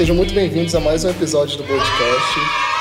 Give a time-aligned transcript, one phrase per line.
[0.00, 2.38] Sejam muito bem-vindos a mais um episódio do podcast.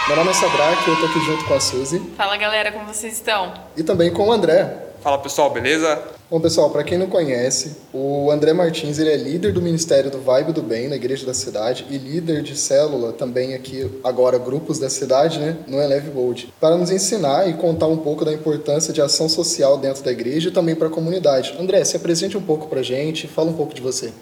[0.08, 2.00] Meu nome é Sadraque e eu tô aqui junto com a Suzy.
[2.16, 3.54] Fala galera, como vocês estão?
[3.76, 4.74] E também com o André.
[5.02, 6.02] Fala pessoal, beleza?
[6.32, 10.22] Bom, pessoal, para quem não conhece, o André Martins ele é líder do Ministério do
[10.22, 14.80] Vibe do Bem na Igreja da Cidade e líder de célula também aqui, agora, grupos
[14.80, 18.94] da cidade, né, no Eleve Bold, para nos ensinar e contar um pouco da importância
[18.94, 21.54] de ação social dentro da igreja e também para a comunidade.
[21.60, 24.14] André, se apresente um pouco para gente, fala um pouco de você.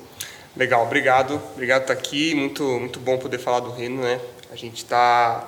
[0.58, 1.40] Legal, obrigado.
[1.54, 2.34] Obrigado por estar aqui.
[2.34, 4.20] Muito, muito bom poder falar do reino, né?
[4.52, 5.48] A gente está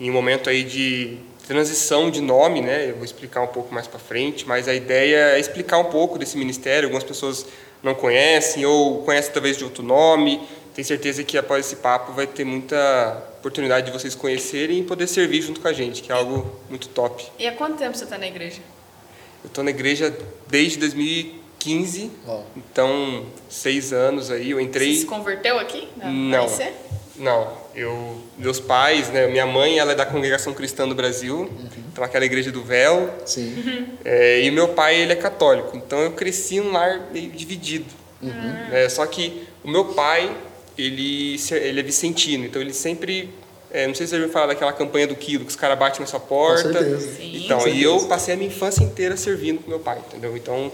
[0.00, 2.90] em um momento aí de transição de nome, né?
[2.90, 6.18] Eu vou explicar um pouco mais para frente, mas a ideia é explicar um pouco
[6.18, 6.88] desse ministério.
[6.88, 7.46] Algumas pessoas
[7.84, 10.40] não conhecem ou conhecem talvez de outro nome.
[10.74, 15.06] Tenho certeza que após esse papo vai ter muita oportunidade de vocês conhecerem e poder
[15.06, 17.24] servir junto com a gente, que é algo muito top.
[17.38, 18.60] E há quanto tempo você está na igreja?
[19.44, 20.16] Eu estou na igreja
[20.48, 21.47] desde 2015,
[22.26, 24.50] Ó, então seis anos aí.
[24.50, 24.94] Eu entrei.
[24.94, 25.88] Você se converteu aqui?
[25.96, 26.48] Na Não.
[27.16, 31.50] Não, eu, meus pais, né, minha mãe, ela é da Congregação Cristã do Brasil,
[31.92, 33.88] então aquela igreja do véu, sim.
[34.04, 37.86] é, e meu pai, ele é católico, então eu cresci num lar meio dividido.
[38.72, 40.30] É, só que o meu pai,
[40.76, 43.30] ele, ele é vicentino, então ele sempre,
[43.72, 45.76] é, não sei se você já ouviu falar daquela campanha do quilo, que os caras
[45.76, 46.72] batem na sua porta.
[46.72, 47.16] certeza.
[47.16, 47.42] Sim.
[47.44, 48.08] Então, Com e eu certeza.
[48.08, 50.36] passei a minha infância inteira servindo com meu pai, entendeu?
[50.36, 50.70] Então,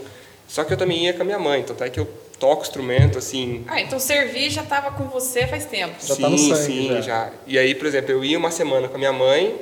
[0.49, 3.19] só que eu também ia com a minha mãe, então até que eu toco instrumento,
[3.19, 5.95] assim, Ah, então servir já estava com você faz tempo.
[6.05, 7.01] Já sim, tá no sangue, sim, já.
[7.01, 7.31] já.
[7.47, 9.57] E aí, por exemplo, eu ia uma semana com a minha mãe,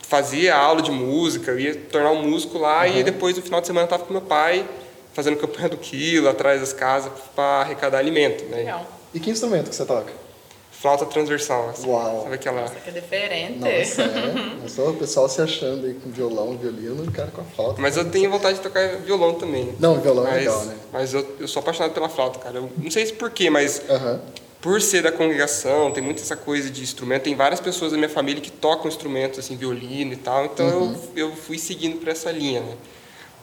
[0.00, 3.66] fazia aula de música, eu ia tornar um músico lá e depois no final de
[3.66, 4.64] semana eu tava com meu pai
[5.12, 8.58] fazendo campanha do quilo atrás das casas para arrecadar alimento, né?
[8.58, 8.86] Legal.
[9.12, 10.12] E que instrumento que você toca?
[10.84, 12.24] Flauta transversal, assim, Uau.
[12.24, 13.58] sabe aquela aqui é diferente.
[13.58, 14.68] Nossa, é.
[14.68, 17.80] Sou o pessoal se achando aí com violão, violino e cara com a flauta.
[17.80, 19.74] Mas eu tenho vontade de tocar violão também.
[19.80, 20.76] Não, violão é mas, legal, né?
[20.92, 22.58] Mas eu, eu sou apaixonado pela flauta, cara.
[22.58, 24.20] Eu não sei se porquê, mas Aham.
[24.60, 27.22] por ser da congregação, tem muito essa coisa de instrumento.
[27.22, 30.44] Tem várias pessoas da minha família que tocam instrumentos, assim, violino e tal.
[30.44, 30.94] Então Uhum.
[31.16, 32.74] eu, eu fui seguindo por essa linha, né?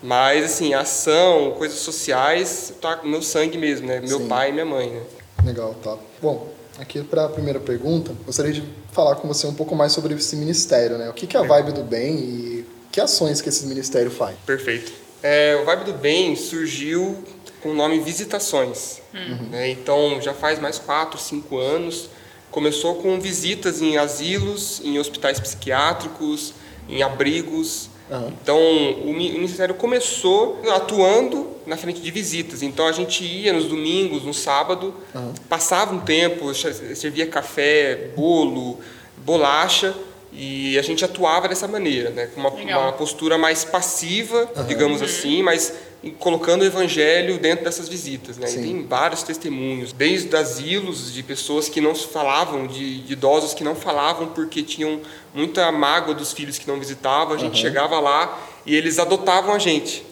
[0.04, 4.00] Mas, assim, ação, coisas sociais, tá no meu sangue mesmo, né?
[4.00, 4.28] Meu Sim.
[4.28, 5.02] pai e minha mãe, né?
[5.44, 6.04] Legal, top.
[6.22, 10.14] Bom, aqui para a primeira pergunta, gostaria de falar com você um pouco mais sobre
[10.14, 11.10] esse ministério, né?
[11.10, 14.36] O que que é a Vibe do Bem e que ações que esse ministério faz?
[14.46, 14.92] Perfeito.
[15.24, 17.24] É, o Vibe do Bem surgiu
[17.62, 19.02] com o nome Visitações.
[19.50, 19.70] né?
[19.70, 22.10] Então, já faz mais 4, 5 anos.
[22.50, 26.54] Começou com visitas em asilos, em hospitais psiquiátricos,
[26.90, 27.90] em abrigos.
[28.12, 28.34] Aham.
[28.44, 32.62] Então, o mi- o Ministério começou atuando na frente de visitas.
[32.62, 35.34] Então, a gente ia nos domingos, no sábado, Aham.
[35.48, 38.80] passava um tempo, servia café, bolo,
[39.18, 39.96] bolacha,
[40.34, 42.28] e a gente atuava dessa maneira, né?
[42.34, 45.74] com uma, uma postura mais passiva, digamos assim, mas
[46.18, 48.38] colocando o evangelho dentro dessas visitas.
[48.38, 48.50] Né?
[48.50, 53.64] E tem vários testemunhos, desde asilos de pessoas que não falavam, de, de idosos que
[53.64, 55.02] não falavam porque tinham
[55.34, 57.36] muita mágoa dos filhos que não visitavam.
[57.36, 60.06] A gente chegava lá e eles adotavam a gente.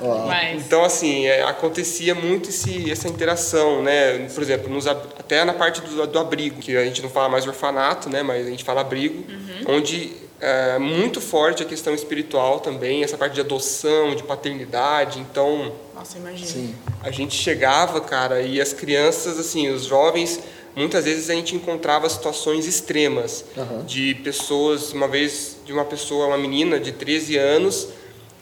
[0.00, 0.22] Uau.
[0.22, 0.64] demais.
[0.64, 4.28] Então, assim, é, acontecia muito esse, essa interação, né?
[4.34, 7.46] Por exemplo, nos até na parte do, do abrigo, que a gente não fala mais
[7.46, 8.22] orfanato, né?
[8.22, 9.24] Mas a gente fala abrigo,
[9.66, 15.20] onde é muito forte a questão espiritual também, essa parte de adoção, de paternidade.
[15.20, 16.50] Então, Nossa, imagina.
[16.50, 16.74] Sim.
[17.00, 20.40] a gente chegava, cara, e as crianças, assim, os jovens,
[20.74, 23.84] muitas vezes a gente encontrava situações extremas Aham.
[23.84, 27.88] de pessoas, uma vez de uma pessoa, uma menina de 13 anos,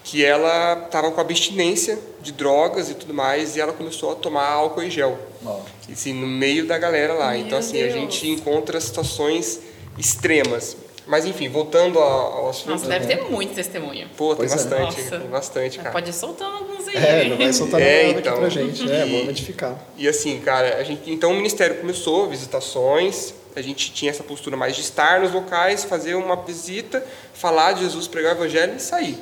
[0.03, 4.47] que ela estava com abstinência de drogas e tudo mais, e ela começou a tomar
[4.49, 5.61] álcool em gel, Ó,
[5.93, 7.33] assim, no meio da galera lá.
[7.33, 7.95] Meu então, assim, a Deus.
[7.95, 9.61] gente encontra situações
[9.99, 10.77] extremas.
[11.07, 12.71] Mas, enfim, voltando ao, assunto.
[12.71, 14.09] Nossa, deve ter muito testemunho.
[14.17, 14.57] Pô, tem Pois é.
[14.57, 15.19] bastante, Nossa.
[15.19, 15.91] tem bastante, cara.
[15.91, 16.65] Pode ir soltando
[16.99, 17.27] aí.
[17.27, 18.33] É, já vai soltar É, é, então.
[18.33, 19.05] aqui pra gente, né?
[19.07, 19.79] Vamos edificar.
[19.97, 24.57] E assim, cara, a gente, então o ministério começou, visitações, a gente tinha essa postura
[24.57, 27.05] mais de estar nos locais, fazer uma visita,
[27.35, 29.19] falar de Jesus, pregar o evangelho e sair.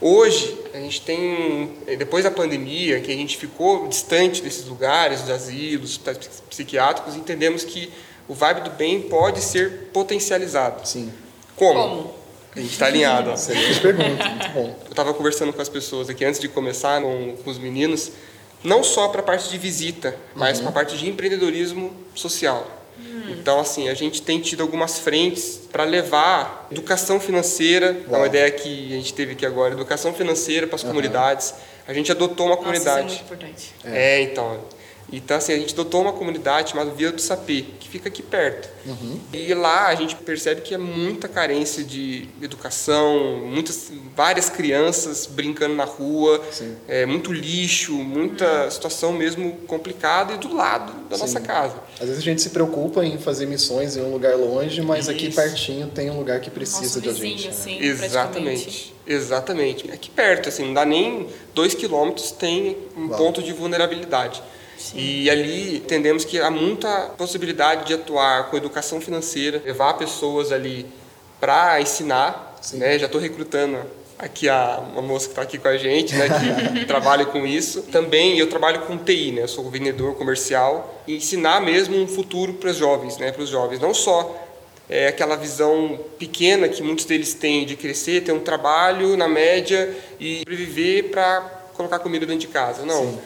[0.00, 5.30] Hoje, a gente tem, depois da pandemia, que a gente ficou distante desses lugares, dos
[5.30, 7.90] asilos, hospitais psi- psiquiátricos, entendemos que
[8.28, 10.86] o vibe do bem pode ser potencializado.
[10.86, 11.12] Sim.
[11.56, 11.80] Como?
[11.80, 12.14] Como?
[12.54, 13.30] A gente está alinhado.
[13.32, 14.76] Excelente pergunta, muito bom.
[14.84, 18.12] Eu estava conversando com as pessoas aqui antes de começar, com, com os meninos,
[18.64, 22.78] não só para a parte de visita, mas para a parte de empreendedorismo social.
[23.28, 28.50] Então, assim, a gente tem tido algumas frentes para levar educação financeira, é uma ideia
[28.50, 31.54] que a gente teve aqui agora, educação financeira para as comunidades.
[31.86, 33.08] A gente adotou uma Nossa, isso é comunidade.
[33.08, 33.74] muito importante.
[33.84, 34.60] É, então.
[35.10, 38.68] Então, assim, a gente adotou uma comunidade chamada Vila do Sapê, que fica aqui perto.
[39.32, 45.74] E lá a gente percebe que é muita carência de educação, muitas, várias crianças brincando
[45.74, 46.42] na rua,
[46.86, 51.22] é, muito lixo, muita situação mesmo complicada e do lado da Sim.
[51.22, 51.76] nossa casa.
[51.94, 55.28] Às vezes a gente se preocupa em fazer missões em um lugar longe, mas aqui
[55.28, 55.36] Isso.
[55.40, 57.44] pertinho tem um lugar que precisa Nosso da vizinho, gente.
[57.46, 57.50] né?
[57.50, 58.04] assim, praticamente.
[58.04, 59.90] Exatamente, exatamente.
[59.90, 63.18] Aqui perto, assim, não dá nem dois quilômetros, tem um Uau.
[63.18, 64.42] ponto de vulnerabilidade.
[64.96, 70.86] E ali entendemos que há muita possibilidade de atuar com educação financeira, levar pessoas ali
[71.40, 72.56] para ensinar.
[72.60, 72.78] Sim.
[72.78, 72.98] Né?
[72.98, 73.78] Já estou recrutando
[74.18, 76.26] aqui a uma moça que está aqui com a gente, né,
[76.74, 77.82] que trabalha com isso.
[77.82, 79.42] Também eu trabalho com TI, né?
[79.42, 83.30] Eu sou vendedor comercial e ensinar mesmo um futuro para os jovens, né?
[83.30, 84.44] Para os jovens, não só
[84.88, 89.94] é aquela visão pequena que muitos deles têm de crescer, ter um trabalho na média
[90.18, 91.40] e sobreviver para
[91.74, 92.84] colocar comida dentro de casa.
[92.84, 93.04] Não.
[93.04, 93.18] Sim.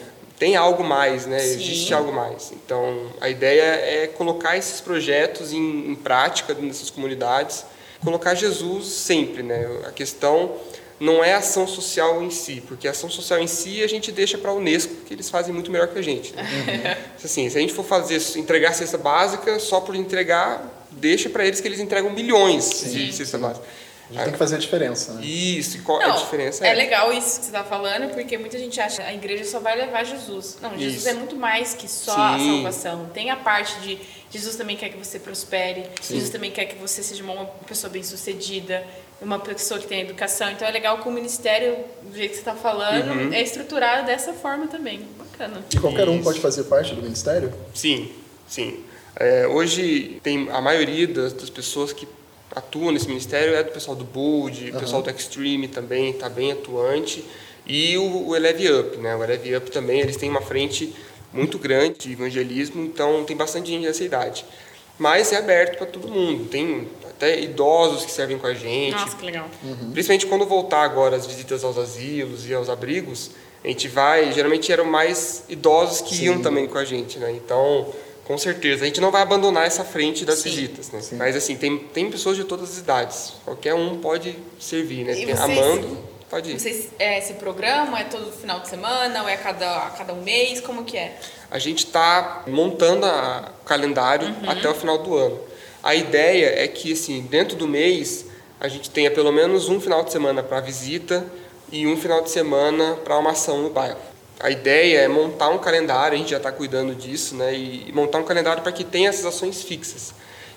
[0.43, 1.39] Tem algo mais, né?
[1.39, 1.53] Sim.
[1.53, 2.51] Existe algo mais.
[2.51, 7.63] Então, a ideia é colocar esses projetos em, em prática nessas comunidades,
[8.03, 9.65] colocar Jesus sempre, né?
[9.87, 10.51] A questão
[10.99, 14.37] não é ação social em si, porque a ação social em si a gente deixa
[14.37, 16.33] para a Unesco, que eles fazem muito melhor que a gente.
[16.35, 16.97] Né?
[17.23, 21.61] Assim, se a gente for fazer entregar cesta básica só por entregar, deixa para eles
[21.61, 23.65] que eles entregam milhões de cesta básica.
[24.09, 25.25] A gente tem que fazer a diferença, né?
[25.25, 26.65] Isso, e qual Não, a diferença?
[26.67, 29.59] é legal isso que você está falando, porque muita gente acha que a igreja só
[29.59, 30.57] vai levar Jesus.
[30.61, 31.09] Não, Jesus Isso.
[31.09, 32.55] é muito mais que só a Sim.
[32.63, 33.09] salvação.
[33.13, 33.97] Tem a parte de
[34.29, 38.83] Jesus também quer que você prospere, Jesus também quer que você seja uma pessoa bem-sucedida,
[39.21, 40.51] uma pessoa que tenha educação.
[40.51, 43.33] Então é legal que o ministério, do jeito que você está falando, Uhum.
[43.33, 45.07] é estruturado dessa forma também.
[45.17, 45.63] Bacana.
[45.73, 46.23] E qualquer um Isso.
[46.23, 47.53] pode fazer parte do ministério?
[47.73, 48.11] Sim,
[48.47, 48.83] sim.
[49.15, 52.07] É, hoje tem a maioria das, das pessoas que
[52.55, 56.51] atuam nesse ministério é do pessoal do Bold, o pessoal do Extreme também está bem
[56.51, 57.23] atuante
[57.65, 59.15] e o, o Eleve Up, né?
[59.15, 60.93] O Eleve Up também eles têm uma frente
[61.31, 64.45] muito grande de evangelismo, então tem bastante gente dessa idade.
[64.99, 66.47] Mas é aberto para todo mundo.
[66.49, 68.95] Tem até idosos que servem com a gente.
[68.95, 69.49] Nossa, que legal.
[69.91, 73.31] Principalmente quando voltar agora as visitas aos asilos e aos abrigos,
[73.63, 74.31] a gente vai.
[74.31, 76.25] Geralmente eram mais idosos que Sim.
[76.25, 77.31] iam também com a gente, né?
[77.31, 77.91] Então,
[78.25, 80.49] com certeza, a gente não vai abandonar essa frente das Sim.
[80.49, 81.01] visitas, né?
[81.01, 81.15] Sim.
[81.17, 83.33] Mas assim, tem, tem pessoas de todas as idades.
[83.43, 85.13] Qualquer um pode servir, né?
[85.13, 85.97] Vocês- Amando,
[86.29, 86.59] pode ir.
[86.59, 90.13] Vocês, é, esse programa é todo final de semana ou é a cada, a cada
[90.13, 90.61] um mês?
[90.61, 91.17] Como que é?
[91.51, 94.49] A gente está montando a- o calendário Uhum.
[94.49, 95.39] até o final do ano.
[95.83, 98.25] A ideia é que, assim, dentro do mês,
[98.59, 101.25] a gente tenha pelo menos um final de semana para visita
[101.69, 103.99] e um final de semana para uma ação no bairro.
[104.39, 107.53] A ideia é montar um calendário, a gente já está cuidando disso, né?
[107.53, 110.13] E montar um calendário para que tenha essas ações fixas.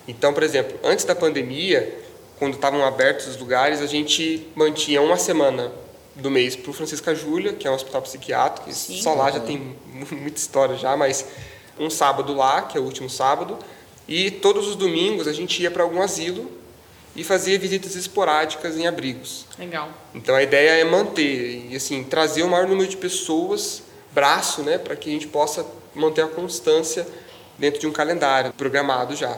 [0.09, 1.97] Então, por exemplo, antes da pandemia,
[2.39, 5.71] quando estavam abertos os lugares, a gente mantinha uma semana
[6.15, 9.01] do mês para o Francisca Júlia, que é um hospital psiquiátrico, Sim.
[9.03, 11.27] só lá já tem mu- muita história já, mas
[11.79, 13.59] um sábado lá, que é o último sábado,
[14.09, 16.51] e todos os domingos a gente ia para algum asilo
[17.17, 19.47] e fazia visitas esporádicas em abrigos.
[19.59, 19.91] Legal.
[20.15, 23.83] Então a ideia é manter e assim trazer o maior número de pessoas,
[24.13, 27.07] braço, né, para que a gente possa manter a constância
[27.59, 29.37] dentro de um calendário programado já.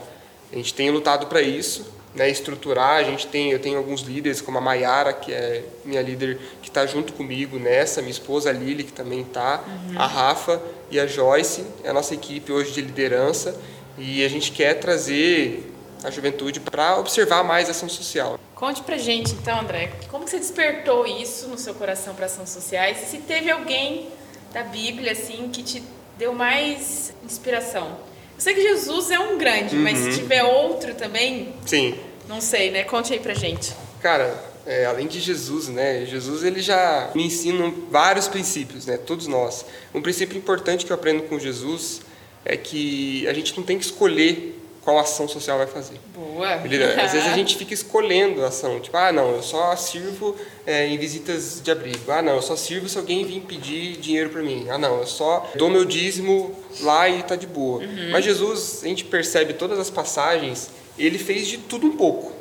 [0.53, 2.97] A gente tem lutado para isso, né, estruturar.
[2.97, 6.69] A gente tem, eu tenho alguns líderes como a Maiara, que é minha líder que
[6.69, 9.63] está junto comigo nessa, minha esposa a Lili que também está,
[9.95, 10.61] a Rafa
[10.91, 13.59] e a Joyce, é a nossa equipe hoje de liderança
[13.97, 18.39] e a gente quer trazer a juventude para observar mais a ação social.
[18.55, 22.51] Conte pra gente então, André, como que você despertou isso no seu coração para ações
[22.51, 23.03] sociais?
[23.03, 24.09] E se teve alguém
[24.53, 25.83] da Bíblia assim que te
[26.17, 27.87] deu mais inspiração?
[28.35, 30.13] Eu sei que Jesus é um grande, mas Uhum.
[30.13, 31.95] se tiver outro também, Sim,
[32.29, 32.85] não sei, né?
[32.85, 33.73] Conte aí pra gente.
[34.01, 34.33] Cara,
[34.67, 36.05] é, além de Jesus, né?
[36.07, 38.97] Jesus ele já me ensina vários princípios, né?
[38.97, 39.65] Todos nós.
[39.95, 42.01] Um princípio importante que eu aprendo com Jesus
[42.45, 46.01] é que a gente não tem que escolher qual ação social vai fazer.
[46.15, 46.55] Boa.
[46.55, 46.63] Às
[47.13, 50.35] vezes a gente fica escolhendo a ação, tipo, ah, não, eu só sirvo
[50.67, 52.11] é, em visitas de abrigo.
[52.11, 54.67] Ah, não, eu só sirvo se alguém vir pedir dinheiro para mim.
[54.69, 57.83] Ah, não, eu só dou meu dízimo lá e tá de boa.
[58.11, 62.33] Mas Jesus, a gente percebe todas as passagens, ele fez de tudo um pouco.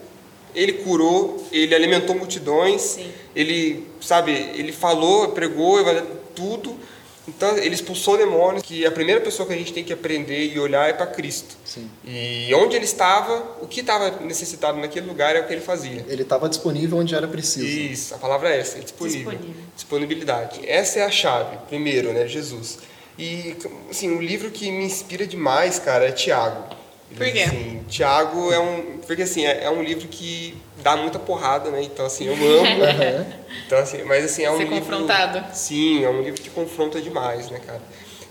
[0.55, 3.11] Ele curou, ele alimentou multidões, Sim.
[3.35, 5.77] ele, sabe, ele falou, pregou,
[6.33, 6.77] tudo.
[7.27, 10.59] Então, ele expulsou demônios, que a primeira pessoa que a gente tem que aprender e
[10.59, 11.57] olhar é para Cristo.
[11.65, 11.89] Sim.
[12.05, 16.05] E onde ele estava, o que estava necessitado naquele lugar é o que ele fazia.
[16.07, 17.65] Ele estava disponível onde era preciso.
[17.65, 19.31] Isso, a palavra é essa, é disponível.
[19.31, 19.63] Disponível.
[19.75, 20.61] Disponibilidade.
[20.65, 22.79] Essa é a chave, primeiro, né, Jesus.
[23.19, 23.55] E,
[23.89, 26.75] assim, o livro que me inspira demais, cara, é Tiago.
[27.15, 27.41] Por quê?
[27.41, 28.99] Assim, Tiago é um...
[29.05, 30.55] Porque, assim, é, é um livro que
[30.87, 31.83] dá muita porrada, né?
[31.83, 32.83] Então, assim, eu amo.
[32.83, 33.25] Aham.
[33.65, 34.79] Então, assim, mas, assim, é um Ser livro...
[34.79, 35.43] confrontado.
[35.53, 37.81] Sim, é um livro que confronta demais, né, cara?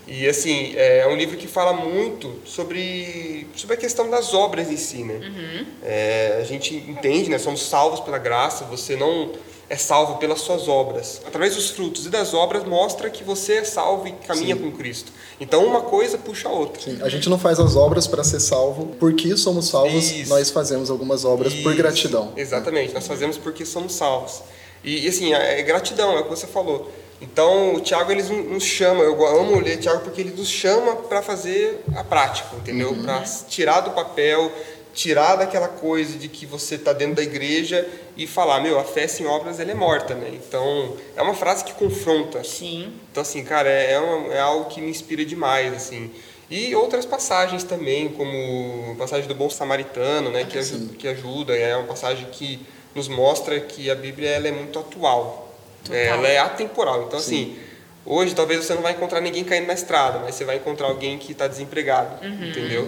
[0.07, 4.77] E assim, é um livro que fala muito sobre, sobre a questão das obras em
[4.77, 5.15] si, né?
[5.15, 5.65] Uhum.
[5.83, 7.37] É, a gente entende, né?
[7.37, 9.33] Somos salvos pela graça, você não
[9.69, 11.21] é salvo pelas suas obras.
[11.25, 14.61] Através dos frutos e das obras mostra que você é salvo e caminha Sim.
[14.61, 15.11] com Cristo.
[15.39, 16.81] Então uma coisa puxa a outra.
[16.81, 20.29] Sim, a gente não faz as obras para ser salvo, porque somos salvos, Isso.
[20.29, 22.33] nós fazemos algumas obras por Isso, gratidão.
[22.35, 24.41] Exatamente, nós fazemos porque somos salvos.
[24.83, 26.89] E, e, assim, é gratidão, é o que você falou.
[27.19, 31.21] Então, o Tiago ele nos chama, eu amo ler Tiago porque ele nos chama para
[31.21, 32.91] fazer a prática, entendeu?
[32.91, 33.01] Uhum.
[33.01, 34.51] Para tirar do papel,
[34.97, 37.87] tirar daquela coisa de que você está dentro da igreja
[38.17, 40.31] e falar, meu, a fé sem obras ela é morta, né?
[40.33, 42.43] Então, é uma frase que confronta.
[42.43, 42.91] Sim.
[43.11, 46.09] Então, assim, cara, é, é uma- é algo que me inspira demais, assim.
[46.49, 51.55] E outras passagens também, como a passagem do Bom Samaritano, né, que, aju- que ajuda,
[51.55, 52.59] é uma passagem que
[52.95, 55.53] nos mostra que a Bíblia ela é muito atual.
[55.83, 55.95] Total.
[55.99, 57.03] Ela é atemporal.
[57.03, 57.55] Então, assim,
[58.03, 61.19] hoje talvez você não vai encontrar ninguém caindo na estrada, mas você vai encontrar alguém
[61.19, 62.87] que está desempregado, entendeu?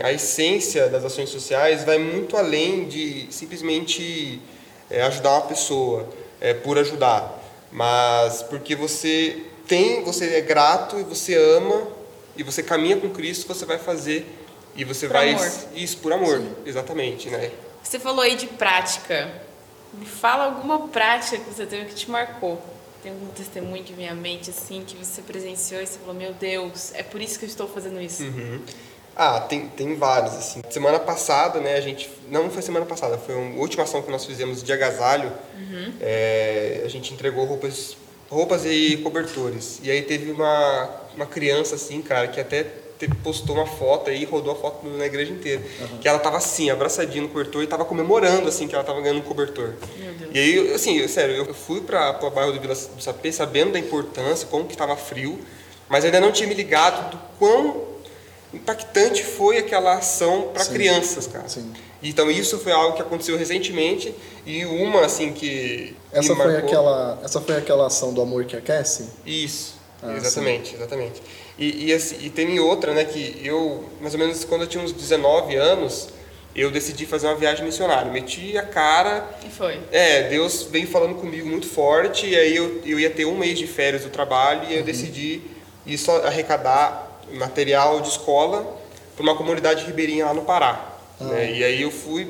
[0.00, 4.40] A essência das ações sociais vai muito além de simplesmente
[4.90, 6.08] é, ajudar uma pessoa
[6.40, 11.86] é, por ajudar, mas porque você tem, você é grato e você ama
[12.36, 14.26] e você caminha com Cristo, você vai fazer
[14.74, 15.52] e você Por vai amor.
[15.74, 17.50] isso por amor, exatamente, né?
[17.82, 19.30] Você falou aí de prática.
[19.92, 22.60] Me fala alguma prática que você teve que te marcou.
[23.02, 26.32] Tem algum testemunho que vem à mente, assim, que você presenciou e você falou, meu
[26.32, 28.22] Deus, é por isso que eu estou fazendo isso.
[28.22, 28.62] Uhum.
[29.14, 30.62] Ah, tem, tem vários, assim.
[30.70, 32.08] Semana passada, né, a gente...
[32.30, 35.30] Não foi semana passada, foi a última ação que nós fizemos de agasalho.
[36.00, 37.96] É, a gente entregou roupas,
[38.30, 39.80] roupas e cobertores.
[39.82, 42.66] E aí teve uma, uma criança, assim, cara, que até
[43.22, 45.60] postou uma foto aí, rodou a foto na igreja inteira.
[46.00, 49.18] Que ela tava assim, abraçadinha no cobertor e tava comemorando, assim, que ela tava ganhando
[49.18, 49.74] um cobertor.
[49.98, 50.30] Meu Deus.
[50.32, 53.72] E aí, assim, eu- sério, eu fui para o bairro do Vila do Sapê sabendo
[53.72, 55.38] da importância, como que estava frio,
[55.88, 57.91] mas ainda não tinha me ligado do quão
[58.54, 60.72] impactante foi aquela ação para Sim.
[60.74, 61.48] crianças, cara.
[61.48, 61.72] Sim.
[62.02, 66.68] Então isso foi algo que aconteceu recentemente e uma assim que Essa me foi, marcou-
[66.68, 69.08] aquela, essa foi aquela ação do amor que aquece?
[69.24, 71.22] isso, Ah, exatamente, exatamente.
[71.58, 74.82] E, e, assim, e tem outra, né, que eu, mais ou menos quando eu tinha
[74.82, 76.08] uns 19 anos,
[76.56, 78.10] eu decidi fazer uma viagem missionária.
[78.10, 79.78] Meti a cara E foi.
[79.92, 83.58] É, Deus veio falando comigo muito forte, e aí eu, eu ia ter um mês
[83.58, 85.40] de férias do trabalho, e eu decidi
[85.86, 88.78] ir só arrecadar material de escola
[89.16, 90.96] para uma comunidade ribeirinha lá no Pará.
[91.20, 91.52] né?
[91.52, 92.28] E aí eu fui,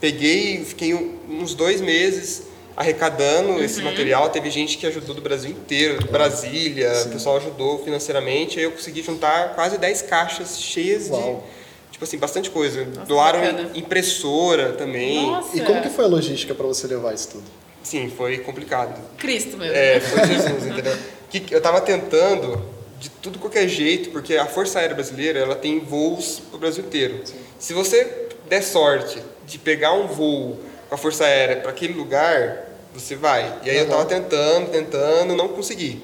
[0.00, 0.94] peguei, fiquei
[1.28, 2.44] uns dois meses
[2.76, 4.30] arrecadando esse material.
[4.30, 8.72] Teve gente que ajudou do Brasil inteiro, de Brasília, o pessoal ajudou financeiramente, aí eu
[8.72, 11.44] consegui juntar quase 10 caixas cheias Uau.
[11.86, 12.84] de, tipo assim, bastante coisa.
[12.86, 13.70] Nossa, Doaram bacana.
[13.74, 15.26] impressora também.
[15.26, 15.56] Nossa.
[15.56, 17.44] E como que foi a logística para você levar isso tudo?
[17.82, 18.98] Sim, foi complicado.
[19.18, 19.74] Cristo mesmo.
[19.76, 20.96] É, foi Jesus, entendeu?
[21.32, 22.62] Que eu tava tentando
[23.02, 27.20] de tudo qualquer jeito, porque a Força Aérea Brasileira, ela tem voos pro Brasil inteiro.
[27.58, 32.64] Se você der sorte de pegar um voo com a Força Aérea para aquele lugar,
[32.94, 33.58] você vai.
[33.64, 36.00] E aí eu tava tentando, tentando, não consegui.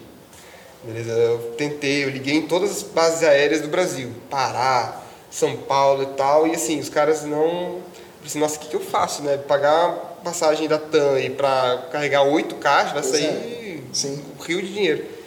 [0.82, 1.12] Beleza?
[1.12, 5.00] Eu tentei, eu liguei em todas as bases aéreas do Brasil, Pará,
[5.30, 7.78] São Paulo e tal, e assim, os caras não.
[8.26, 9.36] Assim, nossa, o que, que eu faço, né?
[9.36, 13.78] Pagar passagem da TAM e para carregar oito caixas vai Pois sair é.
[13.92, 14.20] Sim.
[14.36, 15.17] um rio de dinheiro.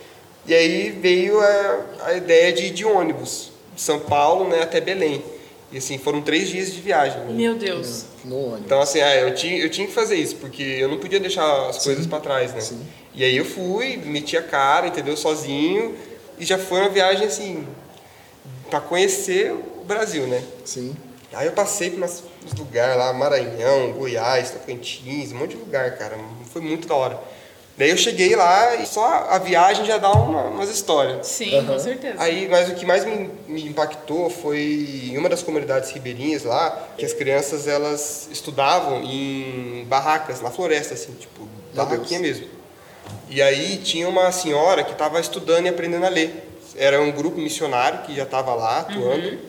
[0.46, 4.82] E aí veio a, a ideia de ir de ônibus, de São Paulo né, até
[4.82, 5.24] Belém.
[5.72, 7.20] E assim, foram três dias de viagem.
[7.22, 7.32] né?
[7.34, 8.06] Meu Deus.
[8.26, 8.66] No ônibus.
[8.66, 11.70] Então, assim, ah, eu, tinha, eu tinha que fazer isso, porque eu não podia deixar
[11.70, 12.60] as coisas para trás, né?
[12.62, 12.82] Sim.
[13.16, 15.16] E aí eu fui, meti a cara, entendeu?
[15.16, 15.96] Sozinho,
[16.38, 17.66] e já foi uma viagem, assim,
[18.70, 20.44] para conhecer o Brasil, né?
[20.66, 20.96] Sim.
[21.34, 25.98] Aí eu passei por umas- uns lugares lá, Maranhão, Goiás, Tocantins, um monte de lugar,
[25.98, 26.18] cara.
[26.52, 27.20] Foi muito da hora.
[27.78, 31.26] Daí eu cheguei lá e só a viagem já dá uma, umas histórias.
[31.26, 31.68] Sim, Aham.
[31.74, 32.16] com certeza.
[32.20, 36.90] Aí, mas o que mais me, me impactou foi em uma das comunidades ribeirinhas lá,
[36.98, 42.40] que as crianças elas estudavam em barracas, na floresta, assim, tipo, Meu barraquinha Deus.
[42.40, 42.48] mesmo.
[43.30, 46.50] E aí tinha uma senhora que estava estudando e aprendendo a ler.
[46.76, 49.40] Era um grupo missionário que já estava lá atuando.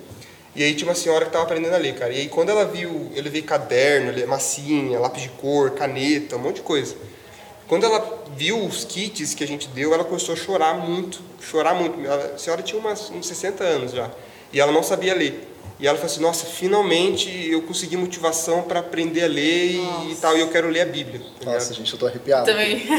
[0.54, 2.12] E aí tinha uma senhora que estava aprendendo a ler, cara.
[2.12, 6.38] E aí quando ela viu, eu levei caderno, ele- massinha, lápis de cor, caneta, um
[6.40, 6.94] monte de coisa.
[7.72, 11.74] Quando ela viu os kits que a gente deu, ela começou a chorar muito, chorar
[11.74, 11.98] muito.
[12.04, 14.10] Ela- a senhora tinha umas, uns 60 anos já,
[14.52, 15.48] e ela não sabia ler.
[15.80, 20.16] E ela falou assim, nossa, finalmente eu consegui motivação para aprender a ler e, e
[20.20, 21.22] tal, e eu quero ler a Bíblia.
[21.42, 21.50] tá?
[21.50, 22.44] Nossa, gente, eu tô arrepiado.
[22.44, 22.82] Também.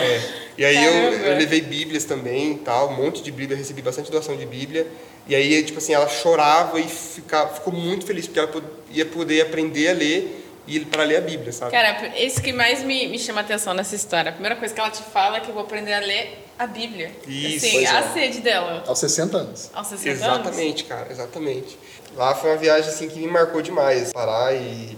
[0.00, 0.44] É.
[0.56, 4.10] E aí eu, eu levei Bíblias também e tal, um monte de Bíblia, recebi bastante
[4.10, 4.86] doação de Bíblia.
[5.28, 8.50] E aí, tipo assim, ela chorava e fica, ficou muito feliz, porque ela
[8.90, 11.70] ia poder aprender a ler e para ler a Bíblia, sabe?
[11.72, 14.30] Cara, isso que mais me, me chama a atenção nessa história.
[14.30, 16.66] A primeira coisa que ela te fala é que eu vou aprender a ler a
[16.66, 17.10] Bíblia.
[17.26, 17.66] Isso.
[17.66, 18.12] Assim, Pois a é.
[18.12, 18.84] sede dela.
[18.86, 19.70] Aos 60 anos.
[19.74, 20.22] Aos 60 anos.
[20.46, 21.78] Exatamente, cara, exatamente.
[22.16, 24.12] Lá foi uma viagem assim que me marcou demais.
[24.12, 24.96] Parar e.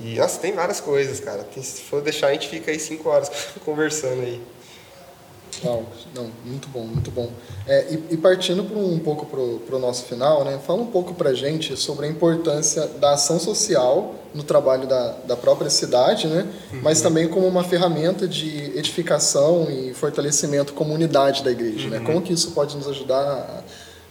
[0.00, 1.44] e nossa, tem várias coisas, cara.
[1.44, 3.30] Tem- se for deixar, a gente fica aí cinco horas
[3.64, 4.40] conversando aí.
[5.64, 5.84] Não,
[6.14, 7.30] não, muito bom, muito bom.
[7.66, 11.14] É, e, e partindo pro, um pouco para o nosso final, né, fala um pouco
[11.14, 16.46] para gente sobre a importância da ação social no trabalho da, da própria cidade, né,
[16.82, 21.88] mas também como uma ferramenta de edificação e fortalecimento comunidade da igreja.
[21.88, 22.00] Né?
[22.04, 23.62] Como que isso pode nos ajudar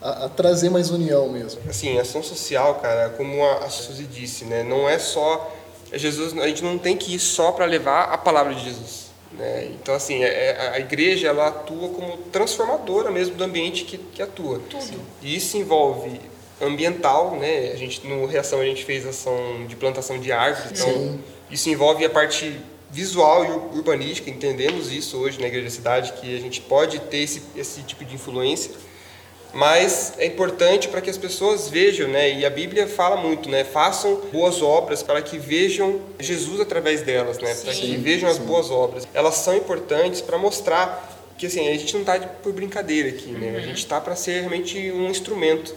[0.01, 1.61] a, a- a trazer mais união mesmo?
[1.69, 4.63] Assim, ação social, cara, como a, a Suzy disse, né?
[4.63, 5.51] Não é só
[5.93, 9.04] Jesus, a gente não tem que ir só para levar a palavra de Jesus,
[9.37, 9.69] né?
[9.73, 14.21] Então, assim, é- é- a igreja ela atua como transformadora mesmo do ambiente que, que
[14.21, 14.61] atua.
[14.69, 14.99] Tudo.
[15.21, 16.19] E isso envolve
[16.61, 17.71] ambiental, né?
[17.73, 21.19] A gente no reação a gente fez ação de plantação de árvores, então Sim.
[21.51, 24.29] isso envolve a parte visual e ur- urbanística.
[24.29, 28.05] Entendemos isso hoje na igreja da cidade que a gente pode ter esse, esse tipo
[28.05, 28.71] de influência
[29.53, 32.39] mas é importante para que as pessoas vejam, né?
[32.39, 33.63] E a Bíblia fala muito, né?
[33.63, 37.55] Façam boas obras para que vejam Jesus através delas, né?
[37.55, 38.43] Para que vejam as Sim.
[38.43, 39.07] boas obras.
[39.13, 43.55] Elas são importantes para mostrar que assim a gente não está por brincadeira aqui, né?
[43.57, 45.73] A gente está para ser realmente um instrumento.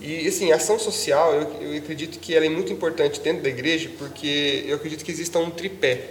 [0.00, 3.48] E assim, a ação social, eu, eu acredito que ela é muito importante dentro da
[3.48, 6.10] igreja, porque eu acredito que exista um tripé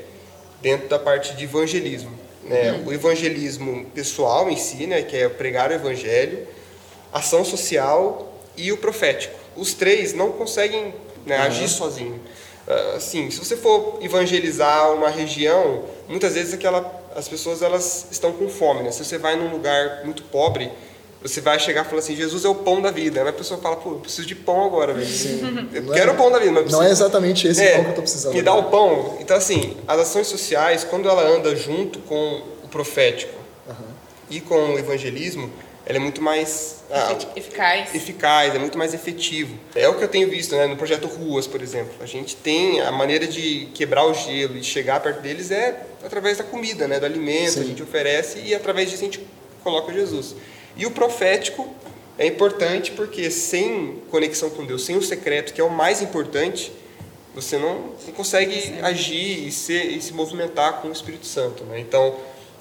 [0.62, 2.12] dentro da parte de evangelismo,
[2.44, 2.84] né?
[2.86, 5.02] O evangelismo pessoal em si, né?
[5.02, 6.55] Que é pregar o evangelho
[7.18, 9.34] ação social e o profético.
[9.56, 10.94] Os três não conseguem
[11.26, 12.20] né, agir sozinho.
[12.68, 18.32] Ah, Assim, se você for evangelizar uma região, muitas vezes aquela, as pessoas elas estão
[18.34, 18.84] com fome.
[18.84, 18.92] Né?
[18.92, 20.70] Se você vai num lugar muito pobre,
[21.22, 23.22] você vai chegar e falar assim, Jesus é o pão da vida.
[23.22, 25.08] Aí a pessoa fala, pô, eu preciso de pão agora, velho.
[25.74, 27.62] Eu Não é- quero o pão da vida, mas eu Não é preciso- exatamente esse
[27.64, 28.34] é, pão que eu estou precisando.
[28.34, 28.68] Me dá agora.
[28.68, 29.18] o pão.
[29.20, 33.34] Então, assim, as ações sociais, quando ela anda junto com o profético
[34.30, 35.50] e com o evangelismo,
[35.86, 37.96] ela é muito mais ah, Efic- Eficaz.
[37.96, 39.56] eficaz, é muito mais efetivo.
[39.76, 41.94] É o que eu tenho visto né, no projeto Ruas, por exemplo.
[42.02, 46.38] A gente tem a maneira de quebrar o gelo e chegar perto deles é através
[46.38, 47.62] da comida, né, do alimento, Sim.
[47.62, 49.28] a gente oferece e através disso a gente
[49.64, 50.36] coloca Jesus.
[50.76, 51.68] E o profético
[52.18, 56.72] é importante porque sem conexão com Deus, sem o secreto, que é o mais importante,
[57.34, 61.64] você não, não consegue agir e, ser, e se movimentar com o Espírito Santo.
[61.66, 61.80] Né?
[61.80, 62.16] Então,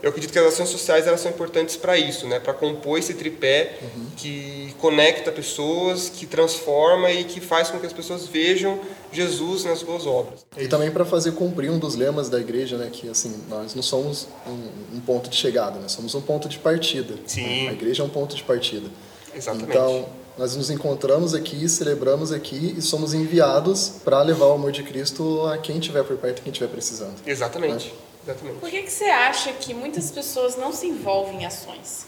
[0.04, 2.38] eu acredito que as ações sociais elas são importantes para isso, né?
[2.38, 3.78] para compor esse tripé
[4.18, 8.78] que conecta pessoas, que transforma e que faz com que as pessoas vejam
[9.10, 10.44] Jesus nas boas obras.
[10.58, 13.82] E também para fazer cumprir um dos lemas da igreja, né, que assim nós não
[13.82, 17.14] somos um, um ponto de chegada, né, somos um ponto de partida.
[17.26, 17.68] Sim.
[17.68, 18.90] A igreja é um ponto de partida.
[19.34, 19.70] Exatamente.
[19.70, 24.82] Então nós nos encontramos aqui, celebramos aqui e somos enviados para levar o amor de
[24.82, 27.14] Cristo a quem tiver por perto, quem estiver precisando.
[27.26, 27.94] Exatamente.
[28.26, 28.58] Exatamente.
[28.60, 32.06] Por que, que você acha que muitas pessoas não se envolvem em ações?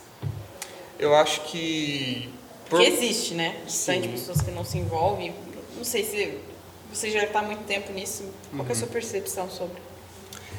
[0.98, 2.30] Eu acho que
[2.70, 3.56] por- Porque existe, né?
[3.64, 4.12] Bastante Sim.
[4.12, 5.34] pessoas que não se envolvem.
[5.76, 6.38] Não sei se
[6.92, 8.24] você já está há muito tempo nisso.
[8.50, 9.76] Qual que é a sua percepção sobre?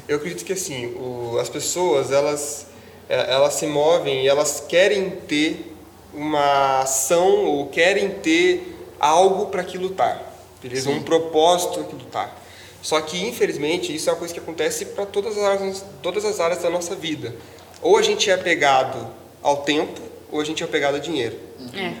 [0.06, 2.66] Eu acredito que assim, o- as pessoas elas
[3.08, 5.74] é, elas se movem e elas querem ter
[6.14, 10.90] uma ação ou querem ter algo para que lutar, beleza?
[10.90, 12.42] Um propósito para que lutar.
[12.82, 16.40] Só que infelizmente isso é uma coisa que acontece para todas as áreas, todas as
[16.40, 17.34] áreas da nossa vida.
[17.82, 19.08] Ou a gente é apegado
[19.42, 21.36] ao tempo, ou a gente é apegado ao dinheiro.
[21.74, 21.94] É.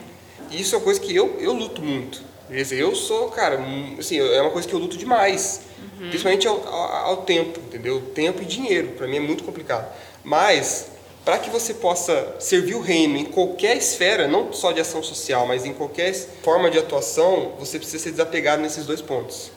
[0.50, 2.22] E isso é uma coisa que eu, eu luto muito.
[2.50, 3.60] Eu sou, cara,
[3.98, 5.60] assim, é uma coisa que eu luto demais.
[5.98, 8.00] Principalmente ao, ao, ao tempo, entendeu?
[8.14, 8.88] Tempo e dinheiro.
[8.96, 9.92] Para mim é muito complicado.
[10.24, 10.90] Mas,
[11.24, 15.46] para que você possa servir o reino em qualquer esfera, não só de ação social,
[15.46, 19.50] mas em qualquer forma de atuação, você precisa ser desapegado nesses dois pontos.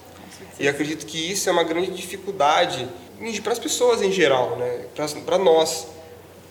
[0.59, 2.87] E acredito que isso é uma grande dificuldade
[3.43, 4.85] para as pessoas em geral, né?
[5.25, 5.87] para nós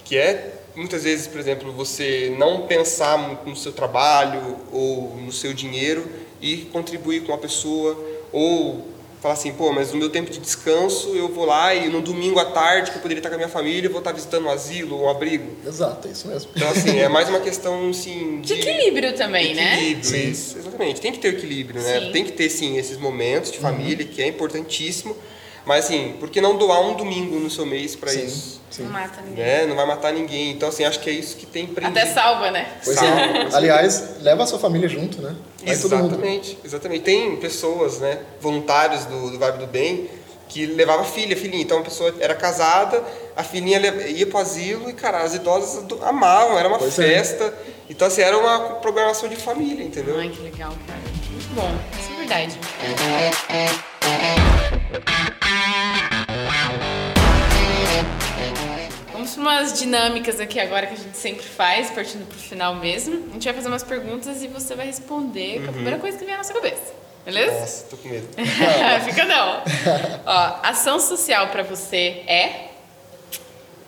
[0.04, 5.32] que é muitas vezes, por exemplo, você não pensar muito no seu trabalho ou no
[5.32, 6.08] seu dinheiro
[6.40, 7.98] e contribuir com a pessoa
[8.32, 8.88] ou
[9.20, 12.38] falar assim, pô, mas no meu tempo de descanso eu vou lá e no domingo
[12.38, 14.50] à tarde que eu poderia estar com a minha família eu vou estar visitando um
[14.50, 15.46] asilo ou um abrigo.
[15.66, 16.50] Exato, é isso mesmo.
[16.56, 19.74] Então assim, é mais uma questão assim De equilíbrio também, né?
[19.74, 21.00] equilíbrio, isso, exatamente.
[21.00, 22.00] Tem que ter equilíbrio, né?
[22.00, 22.12] Sim.
[22.12, 25.14] Tem que ter, sim, esses momentos de família, que é importantíssimo.
[25.66, 28.60] Mas, assim, por que não doar um domingo no seu mês para isso?
[28.70, 28.84] sim.
[28.84, 29.44] Não mata ninguém.
[29.44, 29.66] Né?
[29.66, 30.52] Não vai matar ninguém.
[30.52, 31.98] Então, assim, acho que é isso que tem prendido.
[31.98, 32.66] Até salva, né?
[32.84, 33.26] Pois Salva, é.
[33.26, 33.56] com certeza.
[33.56, 35.34] Aliás, leva a sua família junto, né?
[35.64, 36.06] Vai todo mundo.
[36.14, 37.02] Exatamente, exatamente.
[37.02, 40.08] Tem pessoas, né, voluntários do, do Vibe do Bem,
[40.48, 41.62] que levava filha, filhinha.
[41.62, 43.02] Então a pessoa era casada,
[43.36, 47.02] a filhinha ia pro asilo e, cara, as idosas do- amavam, era uma Pois é.
[47.08, 47.52] festa.
[47.88, 50.16] Então, assim, era uma programação de família, entendeu?
[50.18, 51.00] Ai, que legal, cara.
[51.30, 51.70] Muito bom.
[52.00, 52.58] Isso é verdade.
[59.12, 62.74] Vamos para umas dinâmicas aqui agora que a gente sempre faz, partindo para o final
[62.74, 63.28] mesmo.
[63.30, 66.00] A gente vai fazer umas perguntas e você vai responder com é a primeira uhum.
[66.02, 66.92] coisa que vier na sua cabeça.
[67.24, 67.60] Beleza?
[67.60, 68.26] Nossa, tô com medo.
[69.04, 69.62] Fica não.
[70.26, 72.70] Ó, ação social para você é?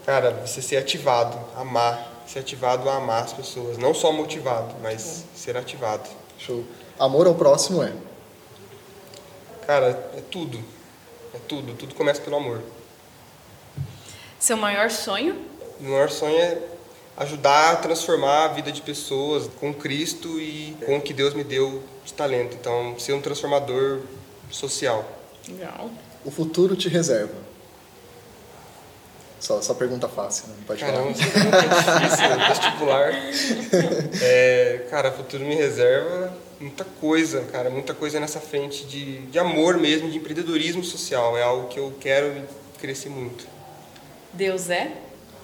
[0.06, 2.10] Cara, você ser ativado, amar.
[2.26, 3.76] Ser ativado a amar as pessoas.
[3.76, 6.08] Não só motivado, mas ser ativado.
[6.38, 6.64] Show.
[6.98, 7.92] Amor ao próximo é?
[9.66, 10.62] Cara, é tudo
[11.34, 11.74] é tudo.
[11.74, 12.62] Tudo começa pelo amor.
[14.38, 15.36] Seu maior sonho?
[15.80, 16.58] O maior sonho é
[17.16, 21.44] ajudar a transformar a vida de pessoas com Cristo e com o que Deus me
[21.44, 22.56] deu de talento.
[22.58, 24.00] Então, ser um transformador
[24.50, 25.04] social.
[25.48, 25.90] Legal.
[26.24, 27.34] O futuro te reserva.
[29.40, 30.54] Só, só pergunta fácil, né?
[30.64, 32.06] Pode Caramba, falar.
[32.06, 32.48] isso é.
[32.48, 33.12] Vestibular.
[34.22, 37.68] É, cara, o futuro me reserva muita coisa, cara.
[37.68, 41.36] Muita coisa nessa frente de, de amor mesmo, de empreendedorismo social.
[41.36, 42.32] É algo que eu quero
[42.80, 43.46] crescer muito.
[44.32, 44.92] Deus é?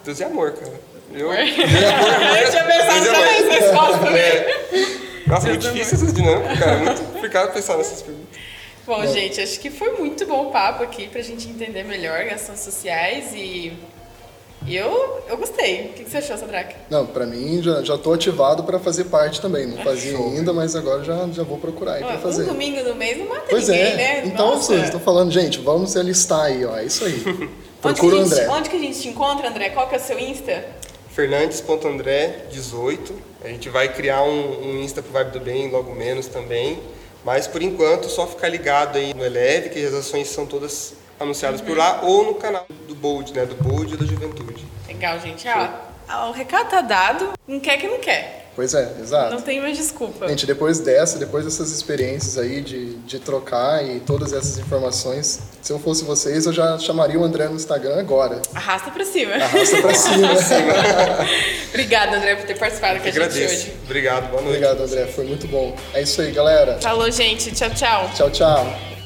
[0.03, 0.79] Deus é amor, cara.
[1.13, 3.25] Eu, Eu tinha pensado é amor.
[3.25, 4.21] nessa resposta também.
[4.21, 4.99] É.
[5.27, 6.77] Nossa, muito difícil essas dinâmicas, cara.
[6.77, 8.39] Muito complicado pensar nessas perguntas.
[8.85, 12.59] Bom, gente, acho que foi muito bom o papo aqui pra gente entender melhor ações
[12.61, 13.71] sociais e
[14.69, 15.87] e eu, eu gostei.
[15.87, 16.75] O que que você achou, Sadraque?
[16.89, 19.67] Não, pra mim já, já tô ativado pra fazer parte também.
[19.67, 22.45] Não fazia ainda, mas agora já, já vou procurar aí pra Um fazer.
[22.45, 23.95] domingo no mês não mata Pois ninguém, é.
[23.95, 24.21] né?
[24.25, 24.67] Então, Nossa.
[24.67, 26.77] vocês estão falando, gente, vamos se alistar aí, ó.
[26.77, 27.23] É isso aí.
[27.25, 27.47] Onde
[27.95, 28.49] que, Procura a o gente, André.
[28.49, 29.69] onde que a gente te encontra, André?
[29.69, 30.65] Qual que é o seu Insta?
[31.11, 33.11] Fernandes.andré18.
[33.43, 36.77] A gente vai criar um, um Insta pro Vibe do Bem logo menos também.
[37.23, 41.61] Mas por enquanto, só ficar ligado aí no Eleve, que as ações são todas anunciadas
[41.61, 43.45] por lá, ou no canal do Bold, né?
[43.45, 44.65] Do Bold e da Juventude.
[44.87, 45.45] Legal, gente.
[46.11, 47.29] Ó, o recado tá dado.
[47.47, 48.37] Não quer que não quer.
[48.55, 49.33] Pois é, exato.
[49.35, 50.27] Não tem mais desculpa.
[50.27, 55.71] Gente, depois dessa, depois dessas experiências aí de, de trocar e todas essas informações, se
[55.71, 58.41] eu fosse vocês, eu já chamaria o André no Instagram agora.
[58.53, 59.35] Arrasta pra cima.
[59.35, 60.33] Arrasta pra cima.
[61.69, 63.53] Obrigada, André, por ter participado com a gente Agradeço.
[63.53, 63.73] hoje.
[63.85, 64.57] Obrigado, boa noite.
[64.57, 65.05] Obrigado, André.
[65.07, 65.73] Foi muito bom.
[65.93, 66.79] É isso aí, galera.
[66.81, 67.51] Falou, gente.
[67.53, 68.09] Tchau, tchau.
[68.13, 68.98] Tchau, tchau.